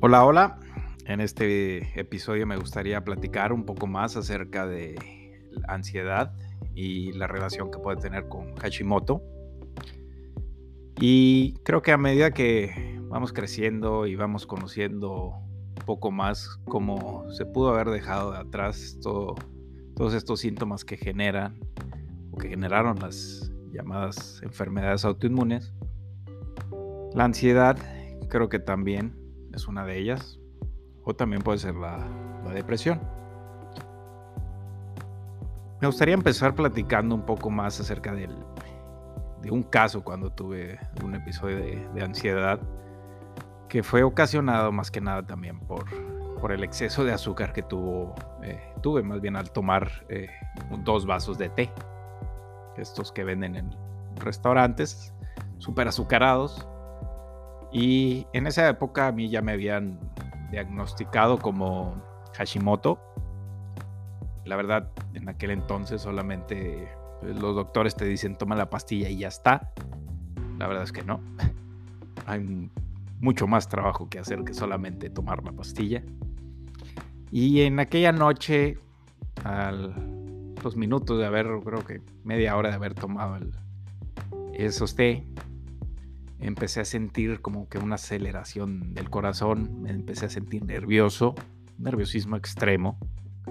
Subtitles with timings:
[0.00, 0.60] Hola, hola.
[1.06, 4.94] En este episodio me gustaría platicar un poco más acerca de
[5.66, 6.32] ansiedad
[6.72, 9.24] y la relación que puede tener con Hashimoto.
[11.00, 17.28] Y creo que a medida que vamos creciendo y vamos conociendo un poco más cómo
[17.32, 21.58] se pudo haber dejado de atrás todos estos síntomas que generan
[22.30, 25.74] o que generaron las llamadas enfermedades autoinmunes,
[27.14, 27.76] la ansiedad
[28.28, 29.17] creo que también
[29.58, 30.38] es una de ellas,
[31.04, 31.98] o también puede ser la,
[32.54, 32.98] depresión.
[35.80, 38.34] Me gustaría empezar platicando un poco más acerca del,
[39.42, 42.58] de un caso cuando tuve un episodio de, ansiedad
[43.68, 45.84] que fue ocasionado más que nada también por,
[46.40, 50.30] por el exceso de azúcar que tuvo, eh, tuve más bien al tomar eh,
[50.84, 51.70] dos vasos de té,
[52.78, 53.76] estos que venden en
[54.16, 55.12] restaurantes,
[55.58, 56.66] súper azucarados,
[57.72, 59.98] y en esa época a mí ya me habían
[60.50, 62.02] diagnosticado como
[62.34, 62.98] Hashimoto.
[64.44, 66.88] La verdad, en aquel entonces solamente
[67.20, 69.72] pues, los doctores te dicen toma la pastilla y ya está.
[70.58, 71.20] La verdad es que no.
[72.26, 72.70] Hay
[73.20, 76.02] mucho más trabajo que hacer que solamente tomar la pastilla.
[77.30, 78.78] Y en aquella noche,
[79.44, 83.52] a los minutos de haber, creo que media hora de haber tomado el,
[84.54, 85.26] esos té,
[86.40, 91.34] empecé a sentir como que una aceleración del corazón, me empecé a sentir nervioso,
[91.78, 92.98] nerviosismo extremo,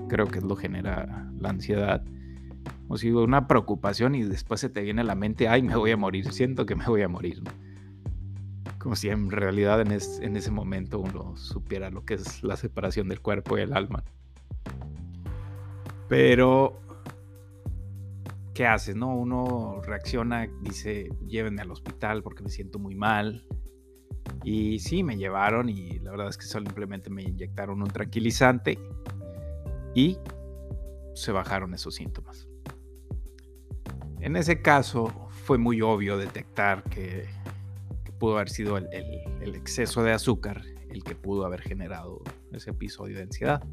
[0.08, 2.04] creo que es lo genera la ansiedad.
[2.88, 5.92] O sea, una preocupación y después se te viene a la mente, ay, me voy
[5.92, 7.44] a morir, siento que me voy a morir.
[8.80, 13.10] Como si en realidad en, en ese momento uno supiera lo que es la separación
[13.10, 14.04] del cuerpo y el alma.
[16.08, 16.80] Pero
[18.58, 18.96] ¿qué haces?
[18.96, 19.16] No?
[19.16, 23.46] Uno reacciona, dice, llévenme al hospital porque me siento muy mal.
[24.44, 28.80] Y sí, me llevaron y la verdad es que simplemente me inyectaron un tranquilizante
[29.94, 30.18] y
[31.14, 32.48] se bajaron esos síntomas.
[34.22, 37.26] En ese caso fue muy obvio detectar que,
[38.18, 43.18] pudo haber sido el, el exceso de azúcar el que pudo haber generado ese episodio
[43.18, 43.64] de ansiedad.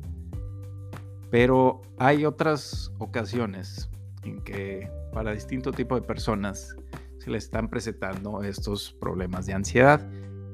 [1.31, 3.89] Pero hay otras ocasiones
[4.25, 6.77] en que para distinto tipo de personas
[7.19, 10.07] se le están presentando estos problemas de ansiedad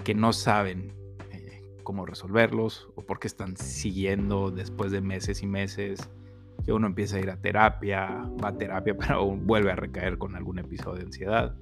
[0.04, 0.92] que no saben
[1.32, 6.08] eh, cómo resolverlos o por qué están siguiendo después de meses y meses
[6.64, 10.36] que uno empieza a ir a terapia, va a terapia, pero vuelve a recaer con
[10.36, 11.56] algún episodio de ansiedad.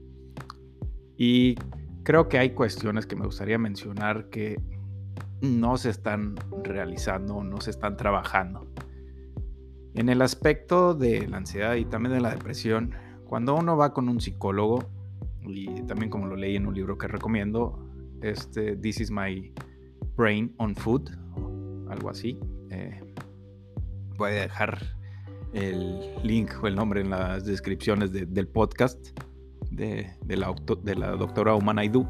[1.16, 1.56] Y
[2.04, 4.60] creo que hay cuestiones que me gustaría mencionar que
[5.40, 8.66] no se están realizando, no se están trabajando.
[9.94, 12.94] En el aspecto de la ansiedad y también de la depresión,
[13.26, 14.90] cuando uno va con un psicólogo,
[15.42, 17.78] y también como lo leí en un libro que recomiendo,
[18.22, 19.52] este This is my
[20.16, 21.10] brain on food,
[21.88, 22.38] algo así.
[22.70, 23.00] Eh,
[24.16, 24.78] voy a dejar
[25.52, 28.98] el link o el nombre en las descripciones del podcast
[29.70, 32.06] de, la, doctora Umanaidu,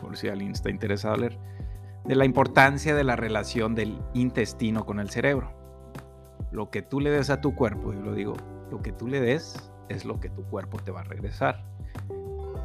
[0.00, 1.38] por si alguien está interesado en leer,
[2.04, 5.65] de la importancia de la relación del intestino con el cerebro
[6.56, 8.34] lo que tú le des a tu cuerpo, y lo digo,
[8.70, 11.62] lo que tú le des es lo que tu cuerpo te va a regresar.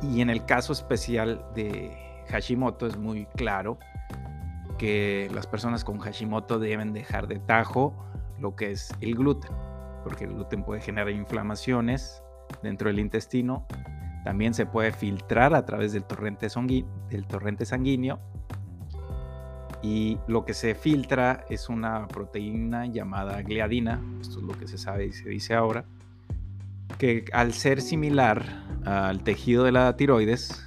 [0.01, 1.91] Y en el caso especial de
[2.29, 3.77] Hashimoto es muy claro
[4.77, 7.93] que las personas con Hashimoto deben dejar de tajo
[8.39, 9.51] lo que es el gluten,
[10.05, 12.23] porque el gluten puede generar inflamaciones
[12.63, 13.67] dentro del intestino,
[14.23, 16.47] también se puede filtrar a través del torrente,
[17.09, 18.21] del torrente sanguíneo
[19.81, 24.77] y lo que se filtra es una proteína llamada gliadina, esto es lo que se
[24.77, 25.85] sabe y se dice ahora,
[26.97, 30.63] que al ser similar al tejido de la tiroides,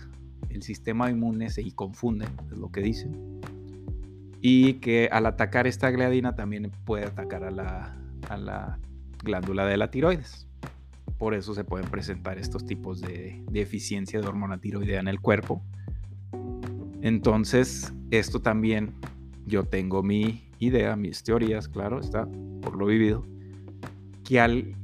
[0.51, 3.41] el sistema inmune se confunde, es lo que dicen,
[4.41, 8.79] y que al atacar esta gliadina también puede atacar a la,
[9.23, 10.47] glándula de la tiroides.
[11.19, 15.63] Por eso se pueden presentar estos tipos de deficiencia de hormona tiroidea en el cuerpo
[17.05, 18.95] entonces, esto también
[19.47, 22.29] yo tengo mi idea, mis teorías, claro, está
[22.63, 23.25] por lo vivido,
[24.25, 24.75] que al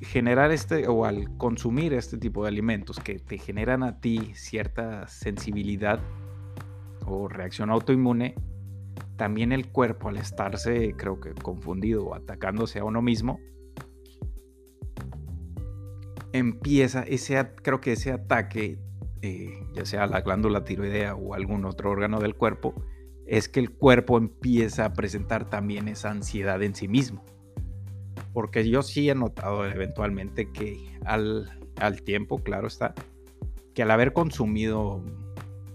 [0.00, 5.08] generar este o al consumir este tipo de alimentos que te generan a ti cierta
[5.08, 6.00] sensibilidad
[7.06, 8.34] o reacción autoinmune,
[9.16, 13.40] también el cuerpo al estarse, creo que confundido o atacándose a uno mismo,
[16.32, 18.78] empieza ese, creo que ese ataque
[19.22, 22.74] eh, ya sea la glándula tiroidea o algún otro órgano del cuerpo,
[23.26, 27.24] es que el cuerpo empieza a presentar también esa ansiedad en sí mismo.
[28.32, 32.94] Porque yo sí he notado eventualmente que al, al tiempo, claro está,
[33.74, 35.02] que al haber consumido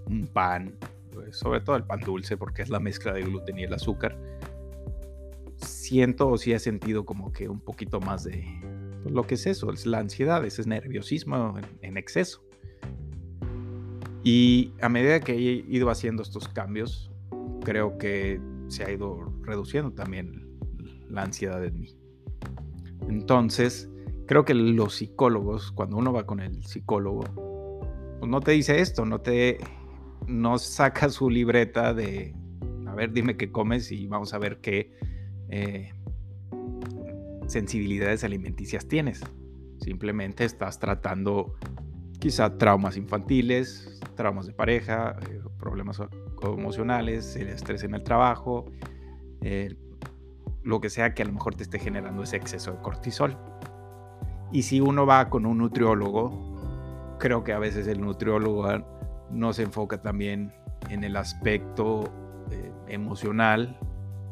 [0.07, 0.77] un pan,
[1.11, 4.17] eh, sobre todo el pan dulce, porque es la mezcla de gluten y el azúcar,
[5.57, 8.45] siento o sí he sentido como que un poquito más de
[9.03, 12.41] pues, lo que es eso, es la ansiedad, ese es nerviosismo en, exceso.
[14.23, 17.11] Y a medida que he ido haciendo estos cambios,
[17.63, 20.47] creo que se ha ido reduciendo también
[21.09, 21.97] la ansiedad en mí.
[23.09, 23.89] Entonces,
[24.25, 27.23] creo que los psicólogos, cuando uno va con el psicólogo,
[28.19, 29.59] pues no te dice esto, no te
[30.27, 32.33] no saca su libreta de,
[32.87, 34.93] a ver, dime qué comes y vamos a ver qué
[35.49, 35.91] eh,
[37.47, 39.21] sensibilidades alimenticias tienes.
[39.79, 41.55] Simplemente estás tratando
[42.23, 46.01] quizá traumas infantiles, traumas de pareja, eh, problemas
[46.41, 48.71] emocionales, el estrés en el trabajo,
[49.41, 49.75] eh,
[50.63, 53.37] lo que sea que a lo mejor te esté generando ese exceso de cortisol.
[54.53, 58.69] Y si uno va con un nutriólogo, creo que a veces el nutriólogo
[59.29, 60.53] no se enfoca también
[60.89, 62.05] en el aspecto
[62.51, 63.77] eh, emocional,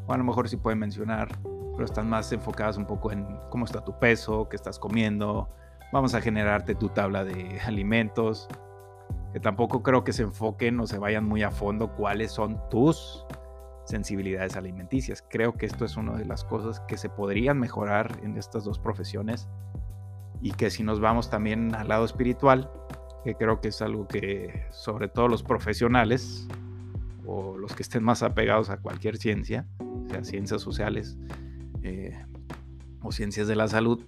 [0.07, 1.27] o a lo mejor sí puede mencionar,
[1.73, 5.49] pero están más enfocadas un poco en cómo está tu peso, qué estás comiendo,
[5.91, 8.47] vamos a generarte tu tabla de alimentos,
[9.33, 13.25] que tampoco creo que se enfoquen o se vayan muy a fondo cuáles son tus
[13.85, 15.23] sensibilidades alimenticias.
[15.29, 18.79] Creo que esto es una de las cosas que se podrían mejorar en estas dos
[18.79, 19.47] profesiones
[20.41, 22.71] y que si nos vamos también al lado espiritual,
[23.23, 26.47] que creo que es algo que sobre todo los profesionales
[27.25, 29.67] o los que estén más apegados a cualquier ciencia,
[30.09, 31.17] sea ciencias sociales
[31.83, 32.17] eh,
[33.01, 34.03] o ciencias de la salud,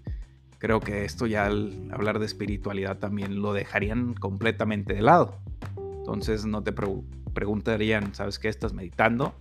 [0.63, 5.37] creo que esto ya al hablar de espiritualidad también lo dejarían completamente de lado.
[5.75, 9.35] Entonces no te preguntarían, ¿sabes qué estás meditando?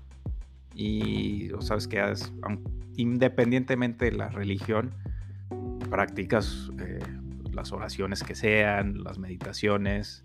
[0.74, 2.02] Y sabes que
[2.96, 4.96] independientemente de la religión,
[5.88, 6.98] practicas eh,
[7.52, 10.24] las oraciones que sean, las meditaciones.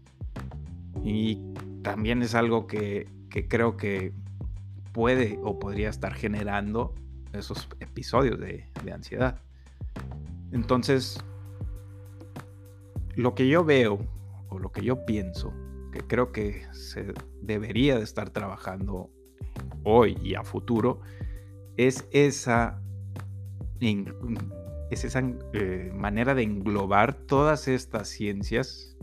[1.04, 1.44] Y
[1.84, 3.08] también es algo que,
[3.48, 4.14] creo que
[4.94, 6.96] puede o podría estar generando
[7.34, 9.40] esos episodios de ansiedad.
[10.52, 11.20] Entonces,
[13.16, 14.00] lo que yo veo
[14.50, 15.54] o lo que yo pienso,
[15.92, 19.10] que creo que se debería de estar trabajando
[19.84, 21.02] hoy y a futuro,
[21.76, 22.82] es esa
[24.90, 25.22] es esa
[25.54, 28.98] eh, manera de englobar todas estas ciencias,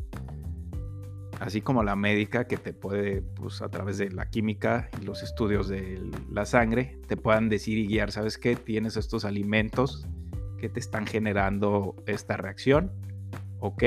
[1.39, 5.23] así como la médica que te puede, pues a través de la química y los
[5.23, 8.57] estudios de la sangre, te puedan decir y guiar, ¿sabes qué?
[8.57, 10.07] Tienes estos alimentos
[10.65, 12.91] que te están generando esta reacción,
[13.61, 13.85] ¿ok?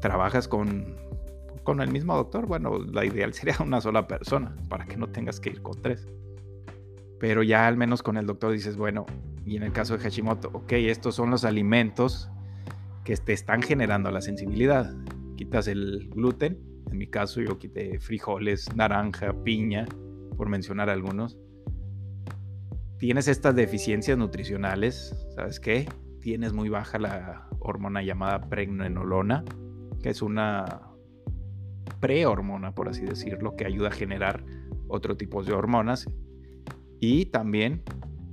[0.00, 0.94] Trabajas con,
[1.64, 5.40] con el mismo doctor, bueno, la ideal sería una sola persona para que no tengas
[5.40, 6.06] que ir con tres.
[7.18, 9.04] Pero ya al menos con el doctor dices, bueno,
[9.44, 12.30] y en el caso de Hashimoto, ok, estos son los alimentos
[13.02, 14.94] que te están generando la sensibilidad.
[15.36, 16.56] Quitas el gluten,
[16.88, 19.86] en mi caso yo quité frijoles, naranja, piña,
[20.36, 21.36] por mencionar algunos.
[22.98, 25.88] Tienes estas deficiencias nutricionales, ¿sabes qué?
[26.20, 29.44] Tienes muy baja la hormona llamada pregnenolona,
[30.02, 30.80] que es una
[32.00, 34.44] prehormona, por así decirlo, que ayuda a generar
[34.88, 36.10] otro tipo de hormonas.
[36.98, 37.84] Y también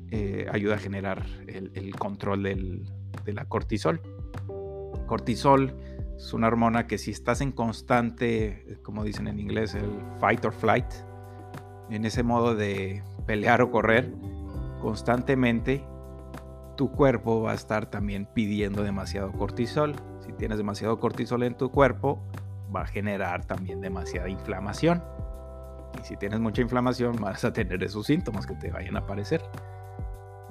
[0.09, 4.01] eh, ayuda a generar el, control de la cortisol.
[5.05, 5.75] Cortisol
[6.17, 10.53] es una hormona que si estás en constante, como dicen en inglés, el fight or
[10.53, 10.91] flight,
[11.91, 14.11] en ese modo de pelear o correr
[14.85, 15.83] constantemente,
[16.75, 19.95] tu cuerpo va a estar también pidiendo demasiado cortisol.
[20.23, 22.21] Si tienes demasiado cortisol en tu cuerpo,
[22.73, 25.03] va a generar también demasiada inflamación.
[25.99, 29.41] Y si tienes mucha inflamación, vas a tener esos síntomas que te vayan a aparecer.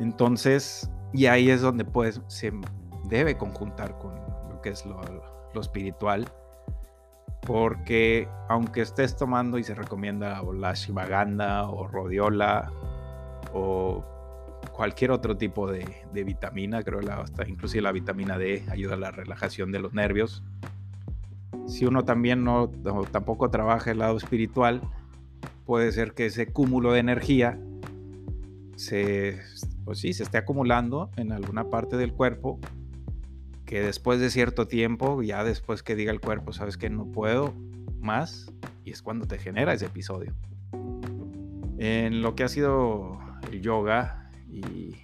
[0.01, 2.53] Entonces, y ahí es donde pues se
[3.05, 4.17] debe conjuntar con
[4.51, 5.01] lo que es lo,
[5.61, 6.27] espiritual,
[7.43, 12.73] porque aunque estés tomando y se recomienda la shivaganda o rodiola
[13.53, 14.05] o
[14.75, 19.11] cualquier otro tipo de, vitamina, creo que hasta inclusive la vitamina D ayuda a la
[19.11, 20.43] relajación de los nervios.
[21.67, 22.71] Si uno también no,
[23.11, 24.83] tampoco trabaja el lado espiritual,
[25.65, 27.59] puede ser que ese cúmulo de energía
[28.77, 29.41] se
[29.85, 32.59] pues sí, se esté acumulando en alguna parte del cuerpo
[33.67, 37.55] que después de cierto tiempo, ya después que diga el cuerpo, sabes que no puedo
[38.01, 38.53] más,
[38.85, 40.35] y es cuando te genera ese episodio.
[41.79, 43.19] En lo que ha sido
[43.51, 44.24] el yoga,
[44.57, 44.97] y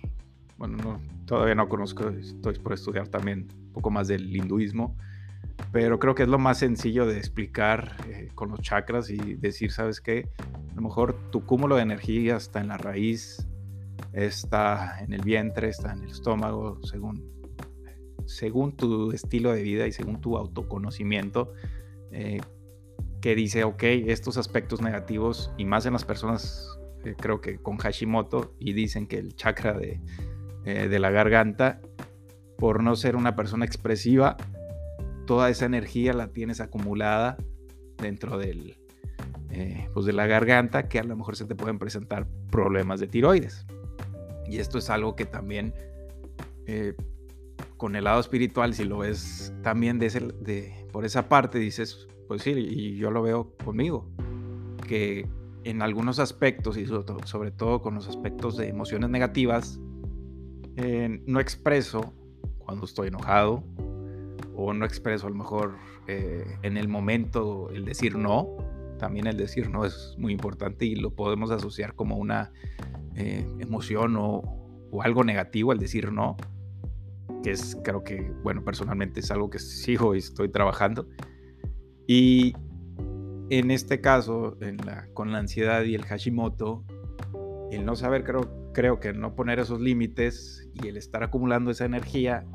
[0.57, 4.97] bueno, todavía no conozco, estoy por estudiar también un poco más del hinduismo,
[5.73, 9.73] pero creo que es lo más sencillo de explicar eh, con los chakras y decir,
[9.73, 10.29] ¿sabes qué?
[10.73, 13.47] A lo mejor tu cúmulo de energía está en la raíz
[14.13, 17.25] está en el vientre, está en el estómago, según,
[18.27, 21.53] según tu estilo de vida y según tu autoconocimiento.
[22.11, 22.41] Eh,
[23.21, 27.77] que dice, ok, estos aspectos negativos, y más en las personas, eh, creo que con
[27.79, 30.01] Hashimoto, y dicen que el chakra de,
[30.65, 31.81] eh, de la garganta,
[32.59, 34.37] por no ser una persona expresiva,
[35.27, 37.37] toda esa energía la tienes acumulada
[37.97, 38.77] dentro del,
[39.51, 43.07] eh, pues de la garganta, que a lo mejor se te pueden presentar problemas de
[43.07, 43.67] tiroides.
[44.47, 45.75] Y esto es algo que también
[47.77, 50.09] con el lado espiritual, si lo ves también de,
[50.41, 54.09] de por esa parte, dices, pues sí, y yo lo veo conmigo,
[54.87, 55.27] que
[55.65, 59.81] en algunos aspectos y sobre todo con los aspectos de emociones negativas,
[60.77, 62.15] eh, no expreso
[62.59, 63.63] cuando estoy enojado
[64.55, 65.77] o no expreso a lo mejor
[66.07, 68.57] eh, en el momento el decir no.
[68.99, 72.53] También el decir no es muy importante y lo podemos asociar como una
[73.17, 74.43] eh, emoción o,
[74.91, 76.37] o algo negativo el decir no,
[77.43, 81.09] que es creo que, bueno, personalmente es algo que sigo y estoy trabajando.
[82.07, 82.55] Y
[83.51, 84.57] en este caso,
[85.13, 86.85] con la ansiedad y el Hashimoto,
[87.73, 91.85] el no saber, creo, creo que no poner esos límites y el estar acumulando esa
[91.85, 92.47] energía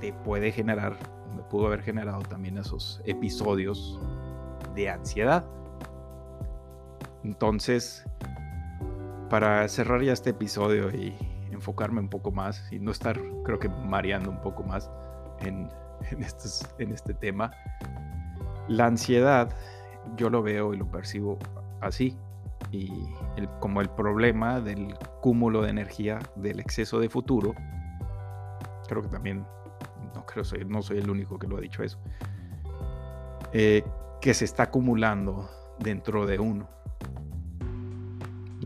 [0.00, 0.98] te puede generar,
[1.34, 3.98] me pudo haber generado también esos episodios
[4.74, 5.46] de ansiedad.
[7.24, 8.04] Entonces,
[9.30, 11.16] para cerrar ya este episodio y
[11.52, 14.90] enfocarme un poco más y no estar, creo que mareando un poco más
[15.40, 15.70] en,
[16.10, 17.50] en este tema,
[18.68, 19.48] la ansiedad
[20.16, 21.38] yo lo veo y lo percibo
[21.80, 22.16] así.
[22.70, 22.90] Y
[23.60, 27.54] como el problema del cúmulo de energía, del exceso de futuro,
[28.88, 29.44] creo que también,
[30.14, 31.98] no creo, soy, no soy el único que lo ha dicho eso,
[33.52, 33.84] eh,
[34.20, 36.68] que se está acumulando dentro de uno.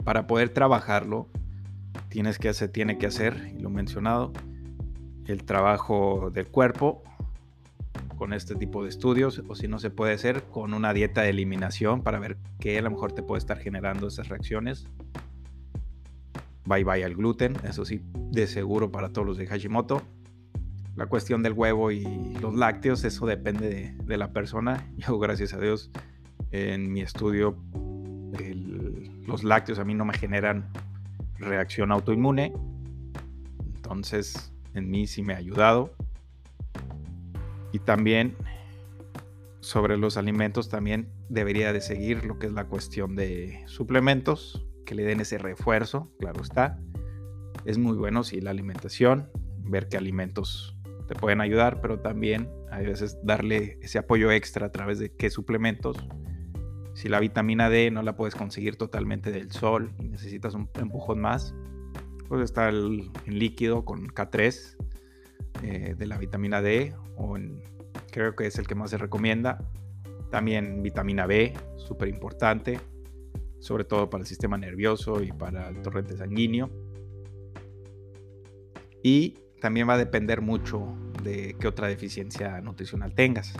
[0.04, 1.28] Para poder trabajarlo,
[2.08, 4.32] tienes que hacer, tiene que hacer, lo mencionado,
[5.26, 7.02] el trabajo del cuerpo,
[8.16, 11.30] con este tipo de estudios o si no se puede hacer con una dieta de
[11.30, 14.86] eliminación para ver qué a lo mejor te puede estar generando esas reacciones.
[16.64, 20.02] Bye bye al gluten, eso sí, de seguro para todos los de Hashimoto.
[20.96, 22.02] La cuestión del huevo y
[22.40, 24.88] los lácteos, eso depende de, la persona.
[24.96, 25.90] Yo, gracias a Dios,
[26.50, 27.56] en mi estudio,
[29.26, 30.70] los lácteos a mí no me generan
[31.38, 32.52] reacción autoinmune.
[33.74, 35.94] Entonces, en mí sí me ha ayudado.
[37.76, 38.34] Y también
[39.60, 44.94] sobre los alimentos también debería de seguir lo que es la cuestión de suplementos, que
[44.94, 46.80] le den ese refuerzo, claro está.
[47.66, 49.28] Es muy bueno si la alimentación,
[49.58, 50.74] ver qué alimentos
[51.06, 55.28] te pueden ayudar, pero también hay veces darle ese apoyo extra a través de qué
[55.28, 55.98] suplementos.
[56.94, 61.20] Si la vitamina D no la puedes conseguir totalmente del sol y necesitas un empujón
[61.20, 61.54] más,
[62.26, 64.76] pues está el, líquido con K3
[65.62, 66.94] eh, de la vitamina D
[68.16, 69.58] creo que es el que más se recomienda.
[70.30, 72.80] También vitamina B, súper importante,
[73.60, 76.70] sobre todo para el sistema nervioso y para el torrente sanguíneo.
[79.02, 83.52] Y también va a depender mucho de qué otra deficiencia nutricional tengas.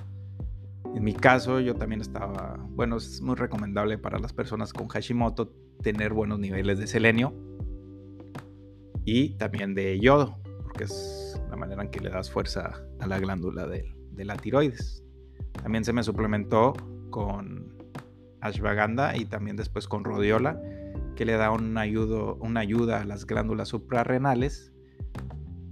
[0.95, 5.53] En mi caso, yo también estaba, bueno, es muy recomendable para las personas con Hashimoto
[5.83, 7.35] tener buenos niveles de selenio
[9.05, 10.38] y también de yodo,
[10.76, 15.02] porque es la manera en que le das fuerza a la glándula de, la tiroides.
[15.62, 16.75] También se me suplementó
[17.09, 17.75] con
[18.42, 20.61] ashwagandha y también después con rhodiola,
[21.14, 21.78] que le da un
[22.40, 24.71] una ayuda a las glándulas suprarrenales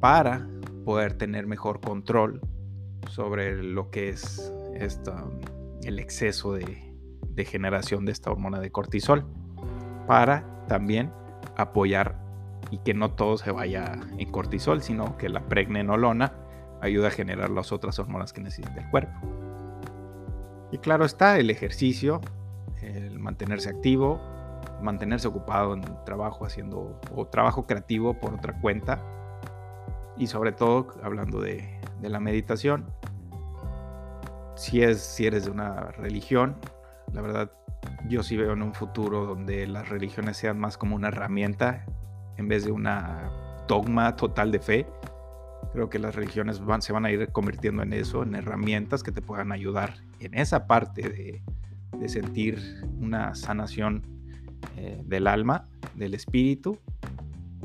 [0.01, 0.49] para
[0.87, 2.41] poder tener mejor control
[3.11, 4.51] sobre lo que es
[5.83, 9.27] el exceso de generación de esta hormona de cortisol,
[10.07, 11.13] para también
[11.59, 12.25] apoyar
[12.71, 16.33] y que no todo se vaya en cortisol, sino que la pregnenolona
[16.81, 19.13] ayuda a generar las otras hormonas que necesita el cuerpo.
[20.71, 22.21] Y claro está, el ejercicio,
[22.83, 24.21] el mantenerse activo,
[24.83, 29.01] mantenerse ocupado en trabajo haciendo o trabajo creativo por otra cuenta
[30.17, 32.87] y sobre todo hablando de, la meditación.
[34.57, 36.57] Si, es, si eres de una religión,
[37.13, 37.51] la verdad
[38.09, 41.87] yo sí veo en un futuro donde las religiones sean más como una herramienta
[42.37, 43.31] en vez de una
[43.67, 44.87] dogma total de fe.
[45.73, 49.13] Creo que las religiones van, se van a ir convirtiendo en eso, en herramientas que
[49.13, 51.43] te puedan ayudar en esa parte de,
[52.09, 52.59] sentir
[53.01, 54.03] una sanación
[54.77, 56.79] eh, del alma, del espíritu.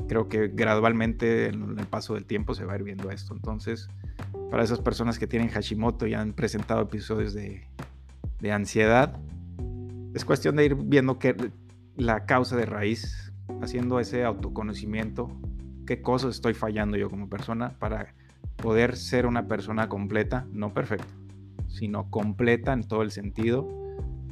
[0.08, 3.34] Creo que gradualmente en el paso del tiempo se va a ir viendo esto.
[3.34, 3.90] Entonces,
[4.50, 7.66] para esas personas que tienen Hashimoto y han presentado episodios de,
[8.40, 9.14] de ansiedad,
[10.14, 11.52] es cuestión de ir viendo que
[11.96, 13.29] la causa de raíz
[13.62, 15.28] haciendo ese autoconocimiento,
[15.86, 18.14] qué cosas estoy fallando yo como persona para
[18.56, 21.12] poder ser una persona completa, no perfecta,
[21.68, 23.68] sino completa en todo el sentido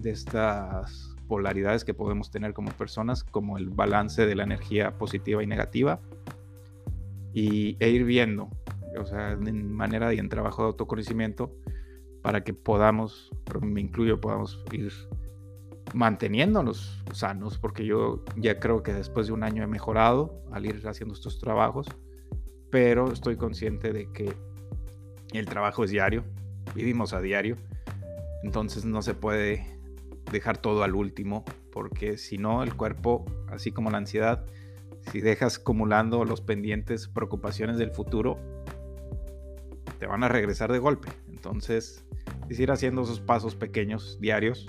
[0.01, 5.43] de estas polaridades que podemos tener como personas, como el balance de la energía positiva
[5.43, 6.01] y negativa,
[7.35, 8.49] y, e ir viendo,
[8.99, 11.55] o sea, en manera y en trabajo de autoconocimiento,
[12.23, 14.93] para que podamos, me incluyo, podamos ir
[15.95, 20.87] manteniéndonos sanos, porque yo ya creo que después de un año he mejorado al ir
[20.87, 21.87] haciendo estos trabajos,
[22.71, 24.35] pero estoy consciente de que
[25.33, 26.25] el trabajo es diario,
[26.75, 27.57] vivimos a diario,
[28.43, 29.67] entonces no se puede
[30.31, 34.45] dejar todo al último, porque si no, el cuerpo, así como la ansiedad,
[35.11, 38.39] si dejas acumulando los pendientes, preocupaciones del futuro,
[39.99, 41.09] te van a regresar de golpe.
[41.29, 42.05] Entonces,
[42.49, 44.67] es ir haciendo esos pasos pequeños, diarios,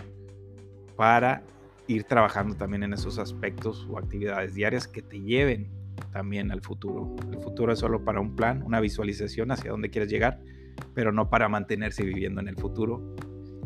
[0.99, 1.43] para
[1.87, 5.71] ir trabajando también en esos aspectos o actividades diarias que te lleven
[6.11, 7.15] también al futuro.
[7.31, 10.41] El futuro es solo para un plan, una visualización hacia dónde quieres llegar,
[10.93, 13.15] pero no para mantenerse viviendo en el futuro,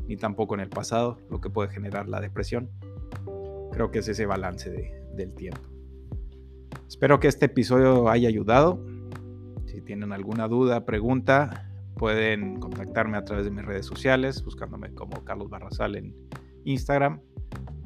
[0.08, 2.70] ni tampoco en el pasado, lo que puede generar la depresión.
[3.72, 4.70] Creo que es ese balance
[5.16, 5.64] del tiempo.
[6.88, 8.80] Espero que este episodio haya ayudado.
[9.66, 15.26] Si tienen alguna duda, pregunta, pueden contactarme a través de mis redes sociales, buscándome como
[15.26, 16.14] Carlos Barrasal en
[16.66, 17.20] Instagram,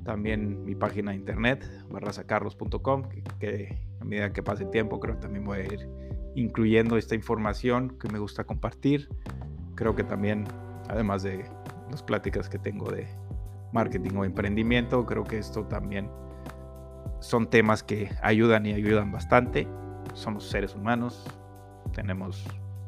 [0.04, 3.04] también mi página de internet, barrasacarlos.com,
[3.40, 5.90] que, a medida que pase el tiempo creo que también voy a ir
[6.36, 9.10] incluyendo esta información que me gusta compartir.
[9.76, 10.46] Creo que también,
[10.88, 11.46] además de
[11.92, 13.08] las pláticas que tengo de
[13.74, 16.10] marketing o emprendimiento, creo que esto también
[17.20, 19.68] son temas que ayudan y ayudan bastante.
[20.14, 21.26] Somos seres humanos,
[21.94, 22.46] tenemos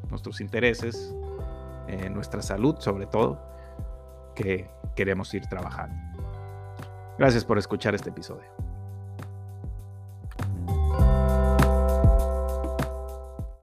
[0.08, 1.14] nuestros intereses,
[1.88, 3.49] eh, nuestra salud sobre todo,
[4.34, 5.96] que queremos ir trabajando.
[7.18, 8.48] Gracias por escuchar este episodio.